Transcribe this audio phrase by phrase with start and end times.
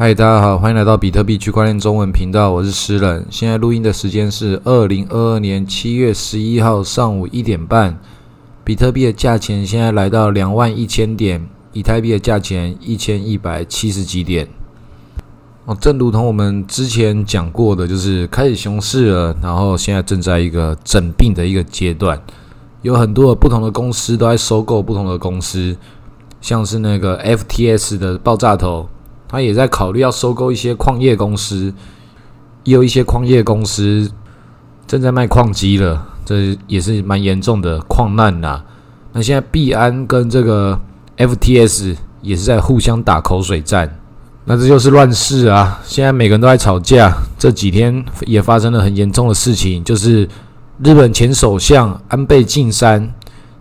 [0.00, 3.26] 嗨，大家好，欢迎来到比特币区块链中文频道，我是诗人。
[3.30, 7.98] 现在录音的时间是二零二二年七月十一号上午一点半。
[8.62, 14.46] 比特币的价钱现在来到两万一千点，以太币的价钱一千一百七十几点。
[15.64, 22.22] 哦，正如同我们之前讲过的，就是开始熊市了，然后现在正在一个整并的一个阶段，
[22.82, 25.76] 有很多不同的公司都在收购不同的公司，
[26.40, 28.88] 像是那个 FTS 的爆炸头。
[29.28, 31.72] 他也在考虑要收购一些矿业公司，
[32.64, 34.10] 也有一些矿业公司
[34.86, 38.62] 正在卖矿机了，这也是蛮严重的矿难呐。
[39.12, 40.80] 那现在币安跟这个
[41.18, 43.98] FTS 也是在互相打口水战，
[44.44, 45.80] 那这就是乱世啊！
[45.84, 50.28] 现在每个人都在吵架，这几天也发生了很严重的事情，就是
[50.82, 53.12] 日本前首相安倍晋三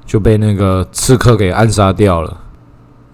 [0.06, 2.38] 就被那个刺客给暗杀掉了。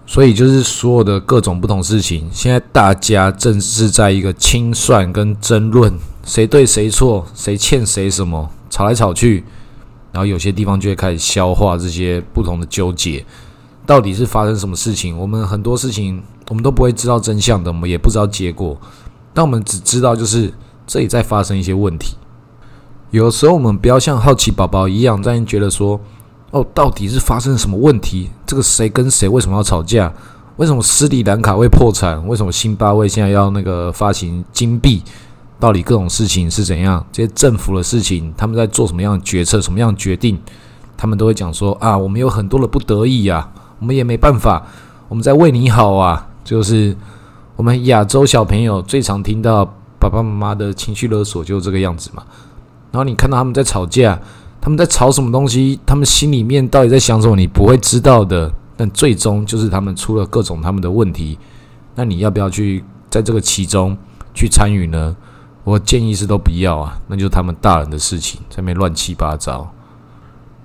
[0.06, 5.92] 所以就是所有的各种不同事情，现在大家正是在一个清算跟争论，
[6.24, 9.42] 谁对谁错，谁欠谁什么，吵来吵去，
[10.12, 13.24] 然后有些地方就会开始消化这些不同的纠结，
[13.86, 15.16] 到底是发生什么事情？
[15.16, 18.78] 我们很多事情我们都不会知道真相的，我们也不知道结果，
[19.32, 20.52] 但我们只知道就是
[20.86, 22.14] 这里在发生一些问题。
[23.10, 25.98] 有时候我们不要像好奇宝宝一样，在觉得说。
[26.54, 28.30] 哦，到底是发生什么问题？
[28.46, 30.12] 这个谁跟谁为什么要吵架？
[30.54, 32.24] 为什么斯里兰卡会破产？
[32.28, 35.02] 为什么辛巴威现在要那个发行金币？
[35.58, 37.04] 到底各种事情是怎样？
[37.10, 39.60] 这些政府的事情，他们在做什么样的决策？
[39.60, 40.38] 什么样的决定？
[40.96, 44.64] 他们都会讲说啊，我们有很多的不得已啊，我们也没办法，
[45.08, 46.24] 我们在为你好啊。
[46.44, 46.96] 就是
[47.56, 49.64] 我们亚洲小朋友最常听到
[49.98, 52.22] 爸爸妈妈的情绪勒索，就是这个样子嘛。
[52.92, 54.16] 然后你看到他们在吵架。
[54.64, 55.78] 他们在吵什么东西？
[55.84, 57.36] 他们心里面到底在想什么？
[57.36, 58.50] 你不会知道的。
[58.78, 61.38] 但最终就是他们出了各种他们的问题。
[61.94, 63.94] 那你要不要去在这个其中
[64.32, 65.14] 去参与呢？
[65.64, 69.70] 我建议是都不要啊，那就是他们大人的事情，在那边乱七八糟。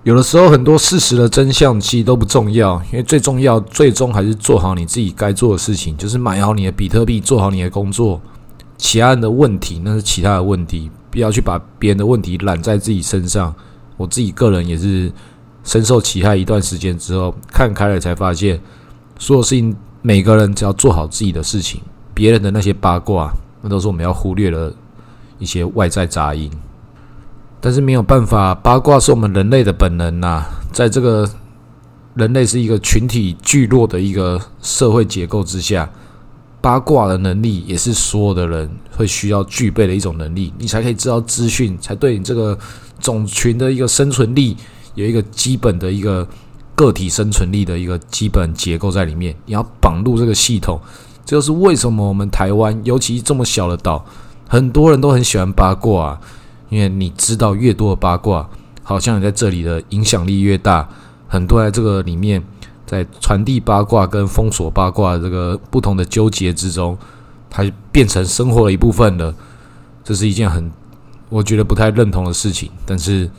[0.03, 8.21] 有的时候很多事实的真相其实都不重要，因为最重要最终还是做好你自己该做的事情，就是买好你的比特币，做好你的工作。
[8.77, 13.53] 其他人的问题那是其他的问题，不要去把别人的问题揽在自己身上。
[13.99, 15.11] 我自己个人也是
[15.65, 18.57] 深受其害，一段时间之后看开了，才发现
[19.19, 21.81] 所有事情，每个人只要做好自己的事情，
[22.13, 23.29] 别人的那些八卦，
[23.61, 24.73] 那都是我们要忽略了
[25.37, 26.49] 一些外在杂音。
[27.59, 31.29] 但是没有办法，八卦是我们人类的本能呐，在这个
[32.13, 35.91] 人类是一个群体聚落的一个社会结构之下，
[36.61, 42.57] 八卦的能力也是所有的人会需要具备的一种能力，你才可以知道资讯，才对你这个。
[42.99, 44.55] 种群的一个生存力
[44.95, 46.27] 有一个基本的一个
[46.75, 50.79] 个体生存力的一个基本结构在里面，你要绑入这个系统，
[51.25, 54.05] 这就是为什么我们台湾尤其这么小的岛，
[54.47, 56.21] 很多人都很喜欢八卦，啊
[56.69, 58.49] 因为你知道越多的八卦，
[58.83, 60.87] 好像你在这里的影响力越大，
[61.27, 62.43] 很多在这个里面
[62.85, 66.97] 在传递八卦跟封锁八卦这个不同的纠结之中，
[67.49, 69.33] 它变成生活的一部分了，
[70.03, 70.71] 这是一件很。
[71.29, 73.29] 我觉得不太认同的事情，但是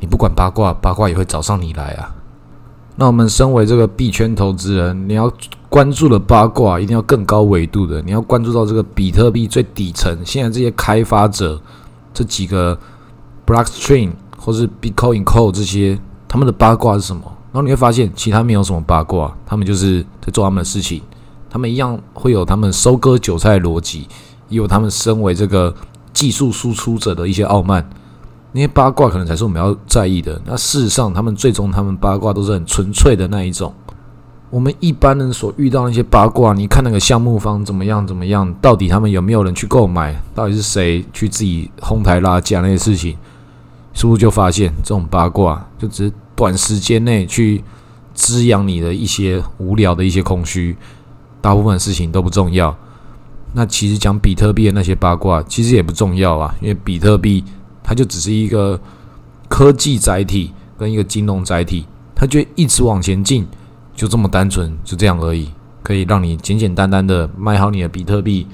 [0.00, 2.12] 你不管八卦，八卦也会找上你来啊。
[2.96, 5.32] 那我们身为这个币圈投资人，你要
[5.68, 11.60] 关注的八卦一定要更高维度的，你要关注到这个比特币最底层，现在这些开发者
[12.12, 12.78] 这几个
[13.46, 15.98] Blockstream 或是 Bitcoin Core 这些
[16.28, 17.22] 他们的八卦是什么？
[17.52, 21.00] 然后你会发现，其他没有什么八卦，他们就是在做他们的事情，
[21.48, 24.08] 他们一样会有他们收割韭菜的逻辑，
[24.48, 25.72] 也有他们身为这个。
[26.14, 27.86] 技术输出者的一些傲慢，
[28.52, 30.40] 那些八卦可能才是我们要在意的。
[30.46, 33.74] 那事实上，他们最终他们八卦都是很纯粹的那一种。
[34.50, 43.16] 我们一般人所遇到那些八卦，你看那个项目方怎么样怎么样，到底他们有没有人去购买，到底是谁去自己哄抬拉价那些事情，
[43.92, 47.64] 是不是就发现这种八卦就只是短时间内去
[48.12, 50.76] 滋养你的一些无聊的一些空虚，
[51.40, 52.76] 大部分事情都不重要。
[53.56, 57.44] 那其实讲比特币的那些八卦，其实也不重要啊，因为比特币
[57.84, 58.78] 它就只是一个
[59.48, 61.86] 科技载体跟一个金融载体，
[62.16, 63.46] 它就一直往前进，
[63.94, 65.48] 就这么单纯，就这样而已，
[65.84, 68.46] 可以让你简简单单的卖好你的比特币，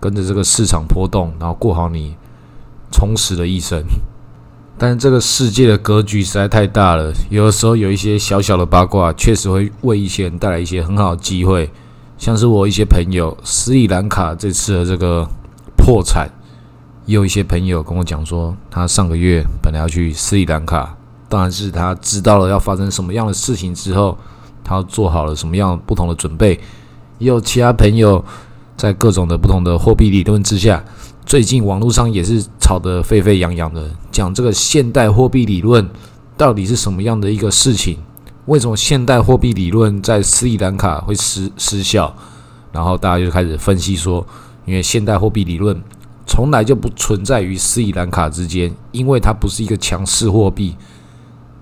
[0.00, 2.16] 跟着这个市场波动，然后过好你
[2.90, 3.84] 充实的一生。
[4.78, 11.68] 但是这个世界的格局实在太大了，有的时候有一些小小的八卦，确实会为一些人带来一些很好的机会。
[12.18, 15.24] 像是我一些朋友，斯里兰卡这次的这个
[15.76, 16.28] 破产，
[17.06, 20.96] 也有一些朋友跟我讲说，他上个月本来要去斯里兰卡，
[21.28, 24.18] 当然是他知道了要发生什么样的事情之后，
[24.64, 26.58] 他做好了什么样不同的准备。
[27.18, 28.22] 也有其他朋友
[28.76, 30.84] 在各种的不同的货币理论之下，
[31.24, 35.88] 最近网络上也是吵得沸沸扬扬的，讲这个现代货币理论
[36.36, 37.96] 到底是什么样的一个事情？
[38.48, 42.10] 为什么现代货币理论在斯里兰卡会失失效？
[42.72, 44.26] 然后大家就开始分析说，
[44.64, 45.78] 因为现代货币理论
[46.26, 50.74] 从来就不存在于斯里兰卡之间，因为它不是一个强势货币。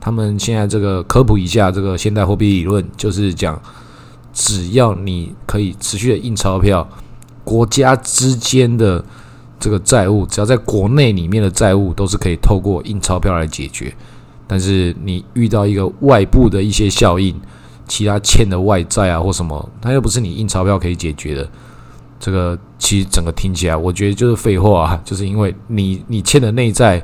[0.00, 3.60] 他们现在这个科普一下，这个现代货币理论就是讲，
[4.32, 6.88] 只要你可以持续的印钞票，
[7.42, 9.04] 国家之间的
[9.58, 13.92] 这个债务，只要在国内里面的债务都是可以透过印钞票来解决。
[14.46, 17.34] 但是你遇到一个外部的一些效应，
[17.88, 21.48] 其他欠的外债啊或什么，它又不是你印钞票可以解决的。
[22.18, 27.02] 这个其实整个听起来，我觉得就是废话啊， 就是因为你你欠的内债，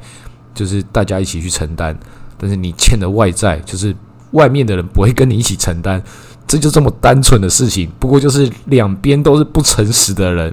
[0.55, 1.97] 就是大家一起去承担。
[2.39, 3.95] 但是你欠的外债，就是
[4.33, 6.03] 外面的人不会跟你一起承担，
[6.47, 7.89] 这就这么单纯的事情。
[8.01, 10.53] 不过就是两边都是不诚实的人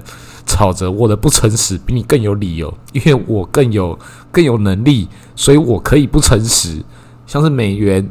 [0.50, 3.98] 吵着，我的不诚实比你更有理由，因为我更有
[4.32, 6.82] 更有能力，所以我可以不诚实。
[7.26, 8.06] 像是美元，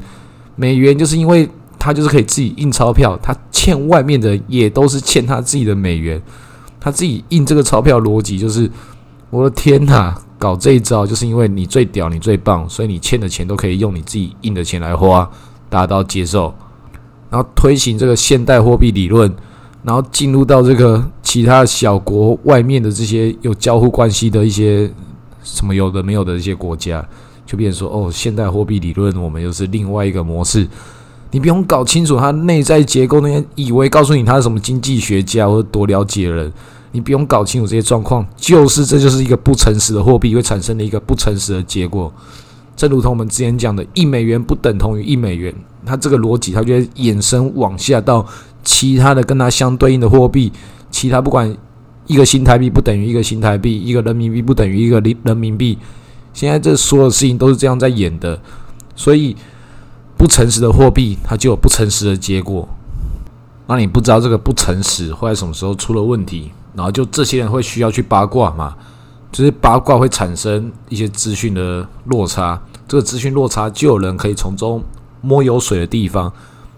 [0.56, 6.22] 美元就是因为他就是可以自己印钞票，他欠外面的也都是欠他自己的美元，
[6.80, 8.72] 他自己印这个钞票逻辑就是，
[9.30, 10.18] 我的天哪！
[10.40, 15.30] 搞这一招，就是因为你最屌，你最棒，所以你欠的钱都可以用你自己印的钱来花，
[15.70, 16.56] 大家都要接受。
[17.30, 19.30] 然后推行这个现代货币理论，
[19.84, 24.92] 然后进入到这个其他小国外面的这些有交互关系的一些
[25.44, 27.08] 什么有的没有的一些国家，
[27.46, 30.68] 就变成说哦，现代货币理论我们又是另外一个模式。
[31.32, 36.52] 你不用搞清楚它内在结构，那些以为告诉你他是什么经济学家或者多了解的人。
[36.92, 42.12] 你不用搞清楚这些状况，就是这就是一个不诚实的货币会产生的一个不诚实的结果。
[42.76, 45.54] 正如同我们之前讲的，一美元不等同于一美元，
[45.86, 48.26] 它这个逻辑它就会衍生往下到
[48.64, 50.52] 其他的跟它相对应的货币，
[50.92, 51.56] 其他不管
[52.08, 55.78] 一个新台币不等于一个新台币，一个人民币不等于一个人人民币。
[56.34, 58.40] 现在这所有事情都是这样在演的，
[58.96, 59.36] 所以
[60.18, 62.68] 不诚实的货币它就有不诚实的结果。
[63.68, 66.52] 那你不知道这个不诚实会在什么时候出了问题？
[66.76, 68.76] 然后就这些人会需要去八卦嘛，
[69.32, 74.82] 就是八卦会产生一些资讯的落差，这个资讯落差就有人可以从中
[75.22, 76.32] 摸有水的地方。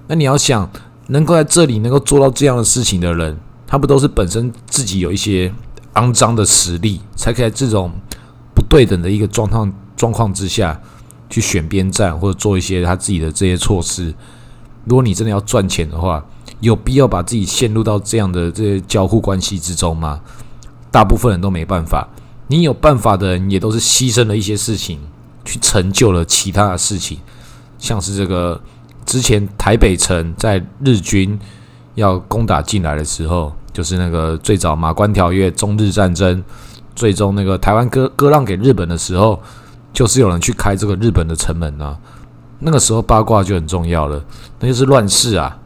[0.07, 0.69] 那你要想，
[1.11, 3.37] 能够在这里能够做到这样的事情的人，
[3.67, 5.53] 他不都是本身自己有一些
[5.95, 7.91] 肮脏的实力，才可以在这种
[8.55, 10.81] 不对等的一个状况状况之下
[11.29, 14.13] 去选边站或者做一些他自己的这些措施。
[14.85, 16.25] 如果你真的要赚钱的话，
[16.61, 20.21] 有必要把自己陷入到这样的这些交互关系之中吗？
[20.89, 22.07] 大部分人都没办法。
[22.47, 24.99] 你有办法的人，也都是牺牲了一些事情，
[25.43, 27.19] 去成就了其他的事情。
[27.77, 28.61] 像是这个
[29.05, 31.39] 之前台北城在日军
[31.95, 36.43] 要攻打进来的时候，就是那个最早马关条约、中日战争，
[36.95, 39.41] 最终那个台湾割割让给日本的时候，
[39.91, 41.97] 就是有人去开这个日本的城门啊。
[42.59, 44.23] 那个时候八卦就很重要了，
[44.59, 45.57] 那就是乱世啊。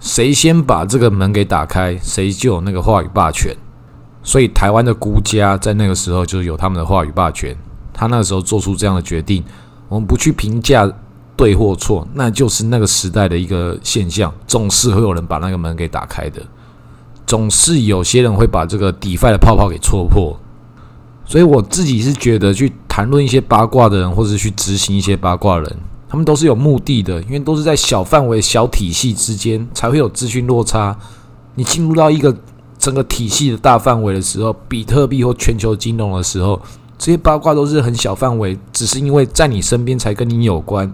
[0.00, 3.54] 谁先把这个门给打开，谁就有那个话语霸权。
[4.22, 7.54] 所以台湾的孤家在那个时候就有他们的话语霸权。
[7.92, 9.44] 他那个时候做出这样的决定，
[9.88, 10.90] 我们不去评价
[11.40, 14.30] 对或错，那就是那个时代的一个现象。
[14.46, 16.42] 总是会有人把那个门给打开的，
[17.26, 20.38] 总是有些人会把这个底 i 的泡泡给戳破。
[21.24, 25.76] 所以我自己是觉得，去谈论一些八卦的人，或者去执行一些八卦人。
[26.10, 30.94] 他们都是有目的的，因为都是在小范围、小体系之间才会有资讯落差。
[31.54, 32.36] 你进入到一个
[32.78, 36.60] 整个体系的大范围的时候，比特币或全球金融的时候，
[36.98, 40.92] 这些八卦都是很小范围，只是因为在你身边才跟你有关。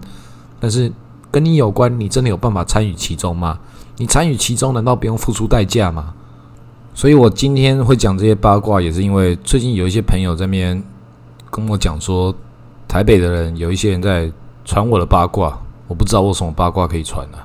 [0.59, 0.91] 但是
[1.31, 3.59] 跟你有关，你真的有办法参与其中吗？
[3.97, 6.13] 你参与其中，难道不用付出代价吗？
[6.93, 10.83] 所以我今天会讲这些八卦，也是因为最近有一些朋友在那边
[11.49, 12.33] 跟我讲说，
[12.87, 14.31] 台北的人有一些人在。
[14.69, 17.37] 传我的八卦，我不知道为什么八卦可以传呢？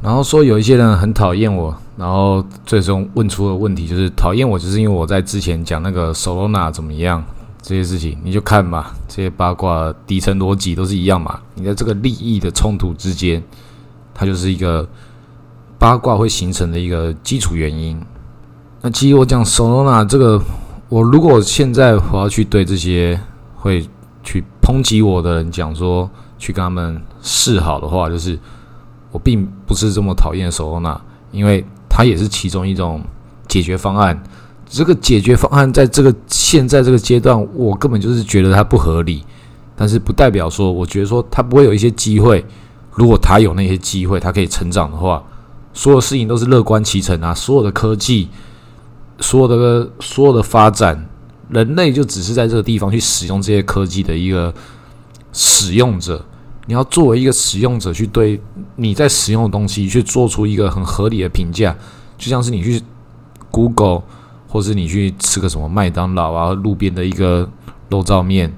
[0.00, 7.22] 然后说有一些人很讨厌我，然后最终问出的问题就是讨厌我，就是因为我在之前讲那个 Solana 怎么样
[7.66, 11.40] 这些事情，你就看嘛，这些八卦底层逻辑都是一样嘛。
[11.54, 13.42] 你在这个利益的冲突之间，
[14.14, 14.88] 它就是一个
[15.76, 18.00] 八卦会形成的一个基础原因。
[18.80, 20.40] 那其实我讲 Solana 这个，
[20.88, 23.20] 我如果现在我要去对这些
[23.56, 23.84] 会
[24.22, 26.08] 去抨击我的人讲说。
[26.38, 28.38] 去跟他们示好的话，就是
[29.10, 31.00] 我并不是这么讨厌手欧娜，
[31.32, 33.02] 因为它也是其中一种
[33.48, 34.22] 解决方案。
[34.68, 39.22] 这个解决方案在这个现在这个阶段，我根本就是觉得它不合理。
[39.78, 42.44] 但是不代表说，我觉得说它不会有一些机会。
[42.92, 45.22] 如果它有那些机会，它可以成长的话，
[45.74, 47.34] 所有事情都是乐观其成啊。
[47.34, 48.28] 所有的科技
[49.20, 51.06] 所有的所有的发展，
[51.50, 54.52] 人类就只是在这个地方去使用这些科技的一个
[55.32, 56.24] 使用者。
[56.66, 58.40] 你要作为一个使用者去对
[58.76, 61.76] 你在使用的东西去做出一个很合理的评价，
[62.18, 62.82] 就像是你去
[63.50, 64.02] Google，
[64.56, 67.46] 或是你去吃个什么麦当劳啊，路边的一个
[67.90, 68.50] 肉燥面，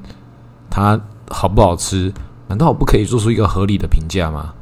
[0.70, 2.14] 它好不好吃？
[2.46, 4.54] 难道我不可以做出一个合理的评价吗？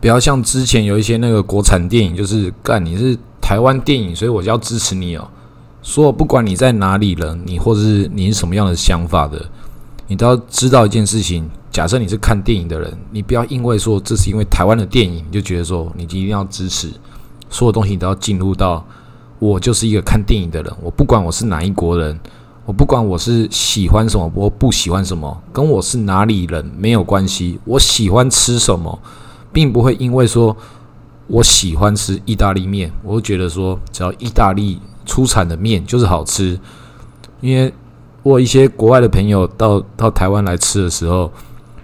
[0.00, 5.28] 不要像之前有一些那个国产电影，就是干你是台湾电影，所以我就要支持你哦。
[5.82, 9.44] 说不管你在哪里人，你或者是你是什么样的想法的，
[10.06, 11.50] 你都要知道一件事情。
[11.72, 16.92] 假设你是看电影的人，你不要因为说这是因为台湾的电影，你就觉得说你一定要支持
[17.50, 18.86] 所有东西，你都要进入到
[19.38, 20.72] 我就是一个看电影的人。
[20.82, 22.18] 我不管我是哪一国人，
[22.64, 27.58] 我不管我是喜欢什么，我不喜欢什么，跟我是哪里人没有关系。
[27.64, 28.98] 我喜欢吃什么，
[29.52, 30.56] 并不会因为说
[31.26, 36.58] 我喜欢吃意大利面，我会觉得说只要意大利出产的面就是好吃。
[37.40, 37.72] 因为
[38.22, 41.32] 我一些国外的朋友到到台湾来吃的时候。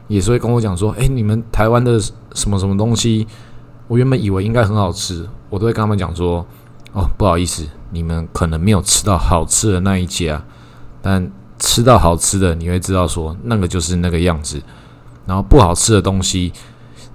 [0.09, 1.99] 也是会跟我讲说，哎，你们台湾的
[2.35, 3.27] 什么什么东西，
[3.89, 6.45] 我原本以为应该很好吃，我都会跟他们讲说，
[6.93, 10.43] 哦，不好意思，你们可能没有吃到好吃的那一家，
[11.01, 14.63] 但吃到好吃的，你会知道说，那个就是那个样子。
[15.27, 16.53] 然后不好吃的东西，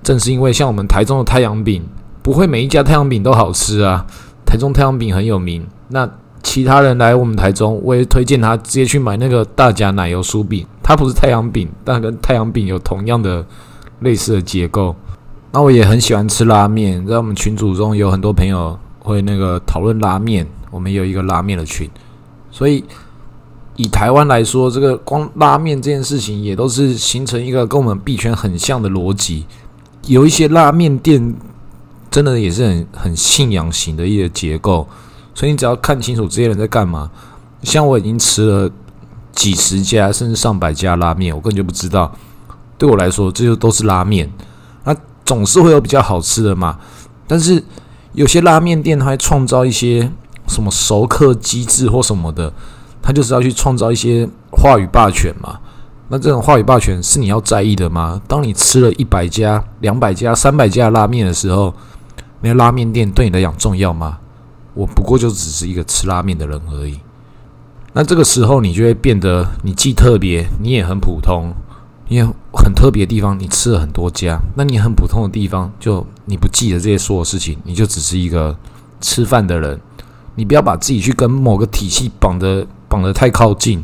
[0.04, 1.84] 正是因为像我们台中的太阳饼，
[2.22, 4.06] 不会每一家太阳饼都好吃啊。
[4.46, 6.10] 台中太阳饼很有名，那。
[6.44, 10.66] 其他人来我们台中，我也推荐他直接去买那个大甲奶油酥饼。
[10.82, 13.46] 它不是太阳饼，但跟太阳饼有同样的
[14.00, 14.96] 类似的结构。
[15.52, 21.90] 那我也很喜欢吃拉面，在我们群组中有很多朋友会那个讨论拉面，我们有一个拉面的群。
[22.52, 22.84] 所以
[23.78, 29.46] 以台湾来说，这个光拉面这件事情也都是形成一个跟我们币圈很像的逻辑。
[30.08, 31.34] 有一些拉面店
[32.12, 34.88] 真的也是很很信仰型的一个结构。
[35.34, 37.10] 所以你只要看清楚这些人在干嘛，
[37.62, 38.70] 像我已经吃了
[39.34, 42.12] 几十家甚至上百家拉面，我根本就不知道。
[42.76, 44.28] 对我来说，这就都是拉面。
[44.84, 46.80] 那总是会有比较好吃的嘛。
[47.28, 47.64] 但是
[48.18, 50.12] 有些拉面店，它会创造一些
[50.48, 52.52] 什么熟客机制或什么的，
[53.00, 55.60] 它就是要去创造一些话语霸权嘛。
[56.08, 58.20] 那这种话语霸权是你要在意的吗？
[58.28, 61.72] 当你吃了一百家、两百家、三百家拉面的时候，
[62.42, 64.18] 那拉面店对你来讲重要吗？
[64.74, 67.00] 我不过就只是一个吃拉面的人而已。
[67.94, 71.54] 那这个时候，你就会变得你既特别，你也很普通。
[72.10, 78.58] 因为很特别的地方，你吃了很多家；那你很普通的地方，就你不记得这些所有事情，你就只是一个
[79.02, 79.80] 吃饭的人。
[80.36, 83.84] 你不要把自己去跟某个体系绑的绑得太靠近。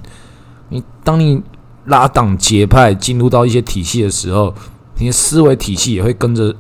[0.70, 1.42] 你当你
[1.86, 4.53] 拉党结派进入到一些体系的时候，
[5.00, 6.56] 你的思维体系也会跟着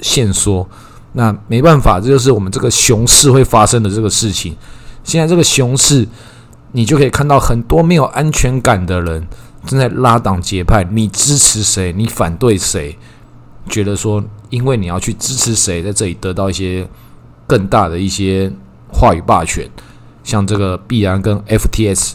[0.00, 0.68] 线缩。
[1.14, 4.56] 那没办法，这就是我们这个熊市会发生的这个事情。
[5.02, 6.06] 现在这个熊市，
[6.72, 9.26] 你就可以看到很多没有安全感的人
[9.66, 10.84] 正在拉党结派。
[10.90, 11.92] 你支持谁？
[11.92, 12.96] 你反对谁？
[13.68, 16.88] 觉得说，因为你要去支持谁，在这里得到一些
[17.46, 18.50] 更大的一些
[18.92, 19.68] 话语霸权。
[20.24, 22.12] 像这个必然跟 FTS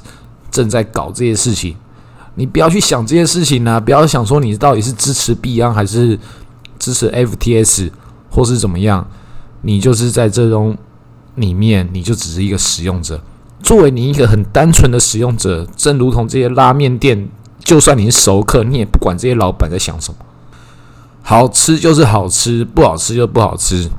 [0.51, 1.75] 正在搞这些事情，
[2.35, 3.79] 你不要去想这些事情呢。
[3.79, 6.19] 不要想说你到底是支持必安还是
[6.79, 7.91] 支持 FTS。
[8.27, 9.07] 或是怎么样，
[9.61, 10.77] 你就是在这种
[11.35, 13.21] 里面，你就只是一个使用者。
[13.63, 17.29] 作为你一个很单纯的使用者，正如同这些拉面店，
[17.65, 20.17] 就算你是熟客，你也不管这些老板在想什么。
[21.21, 23.89] 好吃就是好吃，不好吃就不好吃。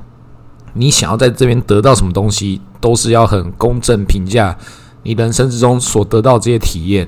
[0.73, 4.57] 你想要在这边得到什么东西，都是要很公正评价
[5.03, 7.07] 你人生之中所得到这些体验。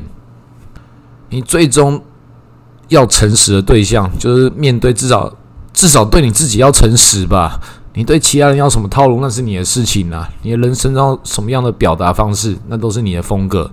[1.29, 2.03] 你最终
[2.89, 5.33] 要诚实的对象，就是面对至少。
[5.71, 7.57] 至少对你自己要诚实吧。
[7.93, 10.27] 你对其他人要什么套路，那是你的事情啊。
[10.41, 13.71] 你的人生中什么样的表达方式，那都是你的风格。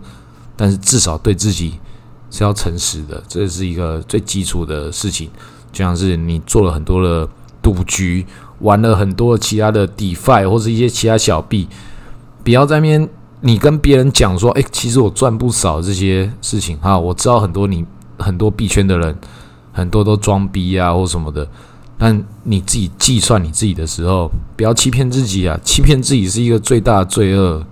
[0.55, 1.81] 但是至少对自己
[2.31, 5.31] 是要诚实的，这是一个最基础的事情。
[5.73, 7.29] 就像是你做了很多的
[7.61, 8.25] 赌局，
[8.61, 11.69] 玩了很多其他的 DeFi 或者一些其他小币，
[12.43, 13.09] 不要在面
[13.41, 17.85] 你跟别人讲说：“诶，其实我赚不少这些事情哈。”我知道很多你
[18.19, 19.15] 很多币圈的人，
[19.73, 21.47] 很多都装逼啊或什么的。
[21.99, 25.59] 但你自己计算你自己的时候，不要欺骗自己啊！
[25.65, 27.65] 欺骗自己是一个最大的罪恶。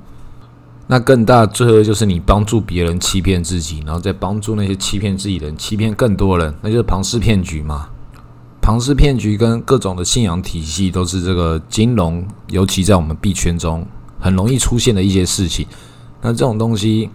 [0.95, 7.89] 那更大的罪恶就是你帮助别人欺骗自己，然后再帮助那些欺骗自己的人欺骗更多人，那就是庞氏骗局嘛。
[8.63, 13.85] 庞氏骗局跟各种的信仰体系都是这个金融，尤其在我们币圈中
[14.21, 15.67] 很容易出现的一些事情。
[16.23, 17.11] 那这种东西，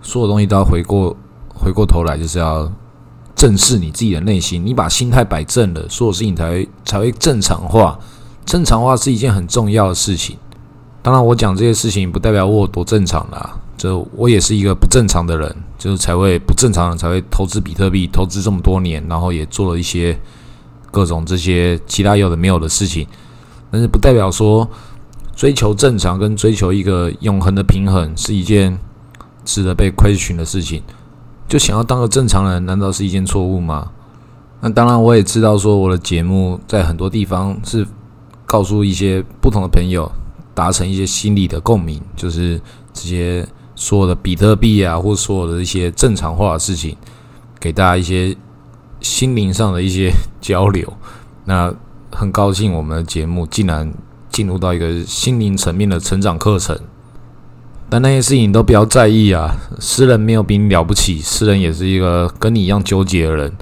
[0.00, 1.14] 所有东西都要回过
[1.54, 2.72] 回过头来，就是要。
[3.34, 7.96] 正视你自己的内心，你把心态摆正了，所有事情才会才会正常化。
[8.46, 10.36] 正常化是一件很重要的事情。
[11.08, 20.14] 当然，我讲这些事情不代表我有多正常啦，就我也是一个不正常的人，就是才会不正常人才会投资比特币，投资这么多年，然后也做了一些
[20.90, 23.06] 各种这些其他有的没有的事情。
[23.70, 24.68] 但是不代表说
[25.34, 28.78] 追求正常跟追求一个永恒的平衡是一件
[29.46, 30.82] 值得被亏损的事情。
[31.48, 33.92] 就想要当个正常人，难道是一件错误吗？
[34.60, 37.86] 那当然，我也知道说我的节目在很多地方是
[38.44, 40.12] 告诉一些不同的朋友。
[40.58, 42.60] 达成一些心理的共鸣，就是
[42.92, 43.46] 这些
[43.76, 46.96] 所有的比特币啊，或所有的一些正常化的事情，
[47.60, 48.36] 给大家一些
[49.00, 50.92] 心灵上的一些交流。
[51.46, 51.72] 那
[52.10, 53.88] 很高兴，我们的节目竟然
[54.30, 56.76] 进入到一个心灵层面的成长课程。
[57.88, 63.52] 但那些事情都不要在意啊，诗人没有比你了不起，诗人也是一个跟你一样纠结的人，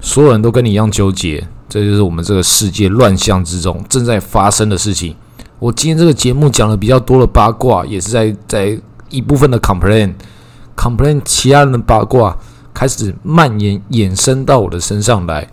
[0.00, 5.14] 所有人都跟你一样纠结，这就是我们这个世界乱象之中正在发生的事情。
[5.58, 12.36] 我今天这个节目讲了比较多的八卦，也是在在一部分的 complain，complain 其他人的八卦
[12.74, 15.48] 开始蔓延衍生到我的身上来。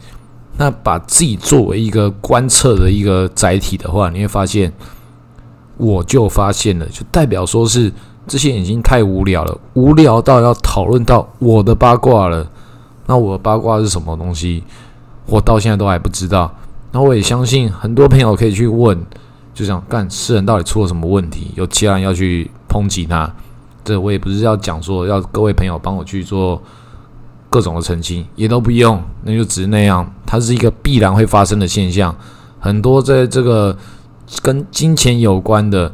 [0.58, 4.72] 那把自己作为一个观测的一个载体的话，你会发现，
[5.78, 7.92] 我就发现了，就代表说是
[8.28, 12.46] 这些已经太无聊了，无聊到要讨论到我的八卦了。
[13.08, 14.64] 那我的八卦是什么东西？
[15.26, 16.54] 我到现在都还不知道。
[16.92, 19.02] 那我也相信很多朋友可以去问。
[19.54, 21.52] 就想干诗人到底出了什么问题？
[21.56, 23.32] 有其他人要去抨击他，
[23.84, 26.60] 这我也不是要讲说要各位朋友帮我去做
[27.52, 30.12] 各种的澄清，也都不用，那就只是那样。
[30.26, 32.16] 它是一个必然会发生的现象。
[32.60, 33.78] 很多在这个
[34.42, 35.92] 跟金钱有关的，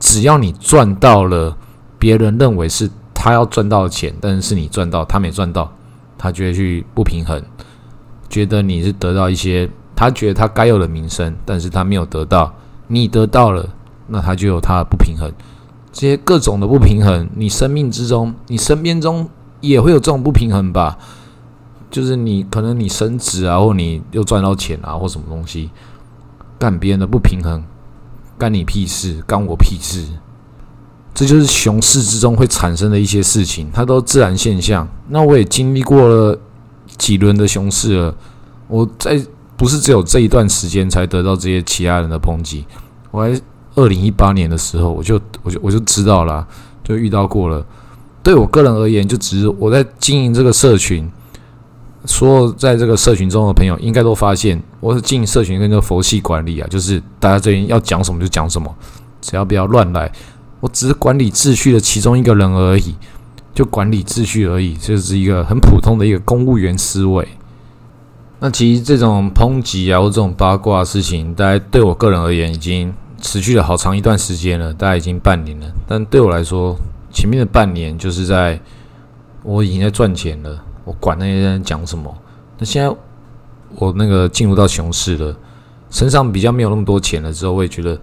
[0.00, 1.56] 只要你赚到了
[1.96, 5.72] 别人认为是他要赚到的钱，但是是你赚到，他没赚到，
[6.18, 7.40] 他就会去不平衡，
[8.28, 9.70] 觉得你是得到一些。
[9.94, 12.52] 他觉得他该有的名声，但是他没有得到，
[12.88, 13.68] 你得到了，
[14.08, 15.30] 那他就有他的不平衡。
[15.92, 19.28] 这些各种的不平衡，你生命之中，你身边中
[19.60, 20.98] 也会有这种不平衡吧？
[21.90, 25.70] 就是你可能你升职啊，或你又赚到钱啊，或什么东西，
[26.58, 27.62] 干别人的不平衡，
[28.38, 30.06] 干你屁事，干我屁事。
[31.12, 34.88] 这就是熊市之中会产生的一些事情，它都自然现象。
[35.08, 36.38] 那我也经历过了
[36.96, 38.14] 几轮的熊市了，
[38.66, 39.22] 我在。
[39.56, 42.64] 不是只有这一段时间才得到这些其他人的抨击。
[43.10, 43.40] 我还
[43.74, 46.46] 二零一八年的时候，我就我就我就知道了，
[46.82, 47.64] 就遇到过了。
[48.22, 51.10] 对我个人而言，就只是我在经营这个社群，
[52.04, 58.72] 所有在这个社群中的朋友应该都发现，我是经营社群跟个佛系管理啊，就是大家这边要讲什么就讲什么，
[59.20, 60.10] 只要不要乱来。
[60.60, 62.94] 我只是管理秩序的其中一个人而已，
[63.52, 67.26] 就管理秩序而已，就是一个很普通的一个公务员思维。
[68.44, 75.66] 那其实这种抨击啊，或这种八卦的事情，大概对我个人而言，已经持续了好长一段时间了，大概已经半年了。
[75.86, 76.76] 但对我来说，
[77.12, 78.60] 前面的半年就是在
[79.44, 82.12] 我已经在赚钱了，我管那些人讲什么。
[82.58, 82.92] 那现在
[83.76, 85.36] 我那个进入到熊市了，
[85.88, 87.96] 身上比较没有那么多钱了之后，我也觉得，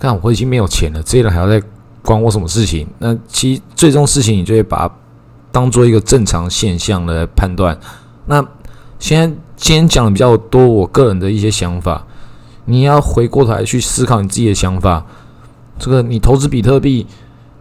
[0.00, 1.62] 看我已经没有钱了，这些人还要再
[2.02, 2.88] 管我什么事情？
[2.98, 4.94] 那其实最终事情，你就会把它
[5.52, 7.78] 当做一个正常现象来判断。
[8.26, 8.44] 那
[8.98, 12.06] 现在今天讲的比较多，我个人的一些想法，
[12.66, 15.06] 你要回过头来去思考你自己的想法。
[15.78, 17.06] 这个你投资比特币，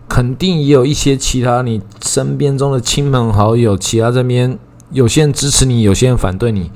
[0.08, 4.60] 肯定也有一些其他你身边中的亲朋好友，其他这边
[4.92, 6.70] 有些人支持你，有些人反对你，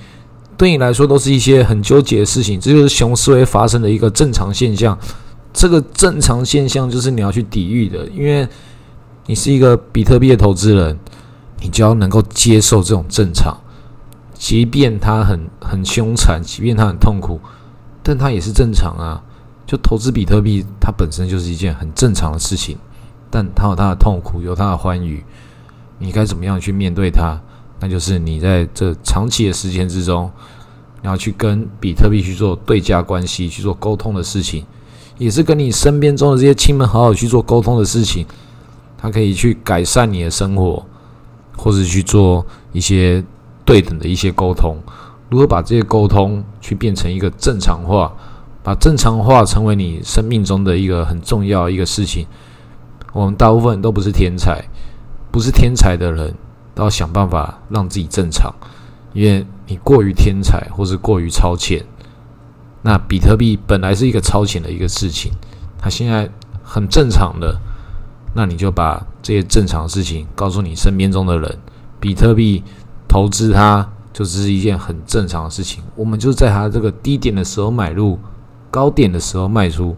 [0.58, 2.60] 对你来说都是一些很纠结的事情。
[2.60, 4.98] 这就是熊思维发生的一个正常现象。
[5.52, 8.48] 这个正常现象就是你要去抵御的，因为
[9.26, 10.98] 你是一个比特币的投资人，
[11.62, 13.58] 你就要能够接受这种正常。
[14.40, 17.40] 即便他很很凶残，即便他很痛苦，
[18.02, 19.22] 但他也是正常啊。
[19.68, 22.76] 就投资比特币，它本身就是一件很正常的事情，
[23.30, 25.24] 但它有它的痛苦，有它的欢愉。
[26.00, 27.40] 你该怎么样去面对它？
[27.80, 30.32] 那就是你在这长期的时间之中，
[31.04, 34.66] 你要去跟比特币去做对价关系，去做沟通的事情，
[35.20, 38.26] 也是跟你身边中的这些亲朋好友去做沟通的事情。
[38.98, 40.84] 它可以去改善你的生活，
[41.56, 43.24] 或者去做一些。
[43.70, 44.76] 对等的一些沟通，
[45.30, 48.12] 如何把这些沟通去变成一个正常化，
[48.64, 52.26] 把正常化成为你生命中的一个很重要一个事情。
[53.14, 54.60] 我们大部分都不是天才，
[55.32, 56.34] 不是天才的人
[56.74, 58.52] 都要想办法让自己正常，
[59.14, 61.86] 因为你过于天才或是过于超前，
[62.82, 65.32] 那比特币本来是一个超前的一个事情，
[65.78, 66.28] 它现在
[66.64, 67.56] 很正常的，
[68.34, 71.60] 那你就把这些正常的事情告诉你身边中的人，
[72.00, 72.64] 比特币。
[73.10, 78.20] 投资它就只是一件很正常的事情，我们就在它这个低点的时候买入，
[78.70, 79.98] 高点的时候卖出，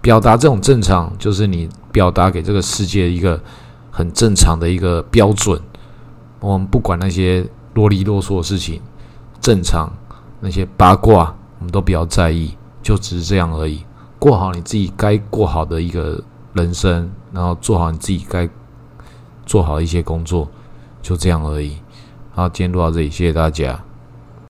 [0.00, 3.40] 表达这种正常，就是你表达给这个世界一个
[3.90, 5.60] 很正常的一个标准。
[6.40, 8.80] 我们不管那些啰里啰嗦的事情，
[9.40, 9.92] 正常
[10.40, 13.84] 那些八卦，我们都不要在意，就只是这样而已。
[14.18, 18.48] 过好你自己该过好的一个人生，然后做好你自己该
[19.46, 20.48] 做好一些工作，
[21.00, 21.76] 就这样而已。
[22.40, 23.78] 好，今天录到这里，谢谢大家。